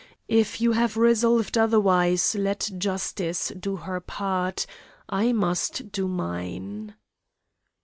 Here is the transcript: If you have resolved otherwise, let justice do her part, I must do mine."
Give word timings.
If 0.33 0.59
you 0.59 0.71
have 0.71 0.97
resolved 0.97 1.59
otherwise, 1.59 2.33
let 2.33 2.71
justice 2.75 3.49
do 3.49 3.75
her 3.75 3.99
part, 3.99 4.65
I 5.07 5.31
must 5.31 5.91
do 5.91 6.07
mine." 6.07 6.95